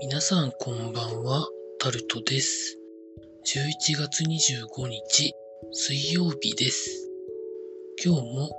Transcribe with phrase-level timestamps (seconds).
[0.00, 1.48] 皆さんこんばんは、
[1.80, 2.78] タルトです。
[3.44, 5.34] 11月25日、
[5.72, 7.10] 水曜日です。
[8.04, 8.50] 今日も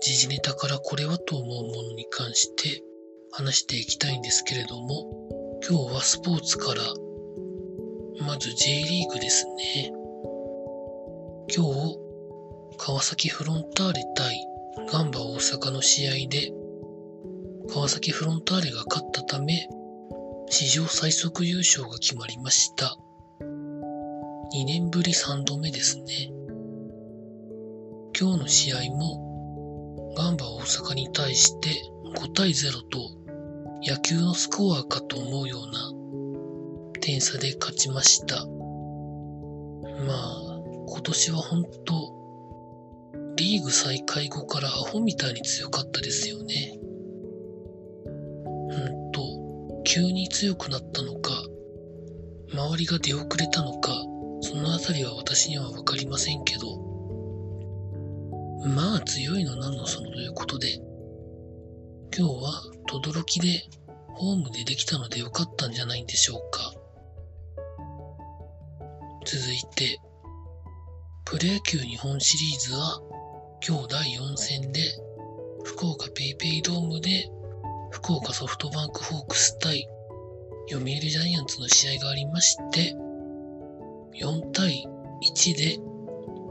[0.00, 2.82] 時事ネタからこれはと思うものに関して
[3.32, 6.82] 話していきたいんですけれども、今日はスポーツから、
[8.24, 9.92] まず J リーグですね。
[11.54, 11.98] 今日、
[12.78, 14.46] 川崎フロンターレ対
[14.92, 16.52] ガンバ大阪の試合で、
[17.68, 19.68] 川崎フロンターレが勝ったため、
[20.48, 22.96] 史上最速優勝が決まりました。
[24.54, 26.30] 2年ぶり3度目ですね。
[28.18, 31.70] 今日の試合も、ガンバ大阪に対して
[32.16, 32.98] 5対0と
[33.82, 35.92] 野球のスコアかと思うような
[37.00, 38.46] 点差で勝ちました。
[38.46, 42.14] まあ、今年は本当、
[43.36, 46.78] リーグ再開後からアホみたいに強かったですよね。
[49.86, 51.30] 急に強くなったのか、
[52.52, 53.92] 周りが出遅れたのか、
[54.40, 56.76] そのあたりは私にはわかりませんけど、
[58.74, 60.74] まあ強いのなんのそのということで、
[62.18, 63.62] 今日は轟で
[64.08, 66.74] ホームでできたのでよかったんじゃないんでしょうか。
[69.24, 70.00] 続いて、
[71.24, 73.00] プロ野球日本シリーズは
[73.66, 74.80] 今日第4戦で
[75.62, 77.30] 福岡ペイペイドームで
[78.06, 79.88] 福岡ソフトバンクホークス対
[80.70, 82.94] 読売ジャイアンツの試合がありまして
[84.14, 84.86] 4対
[85.34, 85.80] 1で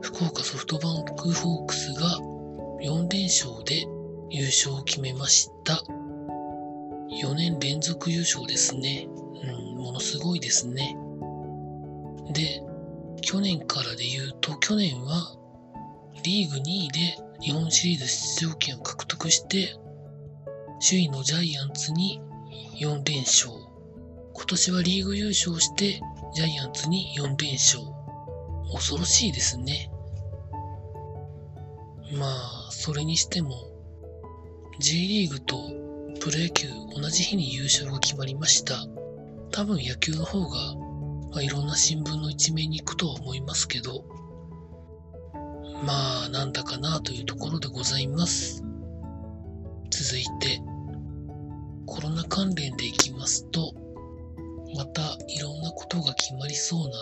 [0.00, 2.06] 福岡ソフトバンクホークスが
[2.80, 3.84] 4連勝で
[4.30, 5.82] 優勝を決めました。
[7.20, 9.08] 4年連続優勝ですね。
[9.42, 10.96] うん、ものすごいですね。
[12.32, 12.62] で、
[13.22, 15.34] 去年からで言うと、去年は
[16.22, 19.74] リーグ2位で日本シリーズ出場権を獲得して、
[20.82, 22.22] 首位のジャイアンツに
[22.80, 23.52] 4連勝。
[24.32, 26.00] 今年はリーグ優勝して、
[26.34, 27.82] ジャイアンツに4連勝。
[28.72, 29.90] 恐ろしいですね。
[32.16, 33.50] まあ、それにしても、
[34.78, 35.56] J リーグと
[36.18, 38.86] プロ野球同じ日に優勝が決まりました。
[39.50, 40.74] 多分野球の方が、
[41.30, 44.02] まあ、いろんな新聞の一面に行くとは思いますけど、
[45.84, 48.64] まあ、なんだかなというところでございます。
[50.02, 50.62] 続いて、
[51.84, 53.74] コロナ関連でいきますと、
[54.74, 56.94] またいろんなことが決まりそうな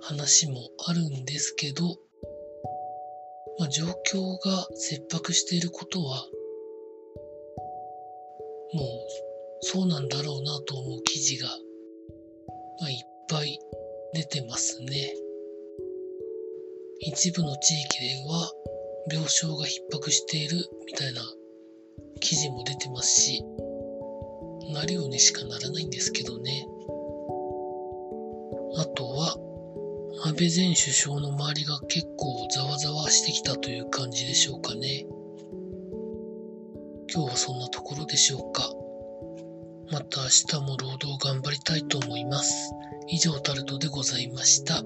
[0.00, 0.56] 話も
[0.88, 1.84] あるんですけど、
[3.60, 6.26] まあ、状況が切迫していることは、
[8.74, 8.84] もう
[9.60, 11.46] そうなんだろうなと思う記事が、
[12.80, 12.96] まあ、いっ
[13.28, 13.56] ぱい
[14.14, 15.14] 出てますね。
[16.98, 18.50] 一部の地域では
[19.12, 20.56] 病床が逼迫している
[20.86, 21.22] みたいな
[22.20, 23.44] 記事も出てますし、
[24.72, 26.66] なるようにしかならないんですけどね。
[28.76, 29.36] あとは、
[30.22, 35.06] 安倍前首相の周りが結構ざわざわしてきたという感じでしょうかね。
[37.12, 38.70] 今日はそんなところでしょうか。
[39.90, 42.72] また明日も労働頑張りたいと思います。
[43.08, 44.84] 以上タルトでございました。